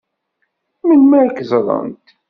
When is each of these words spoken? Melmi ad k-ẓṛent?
Melmi 0.87 1.15
ad 1.21 1.31
k-ẓṛent? 1.37 2.05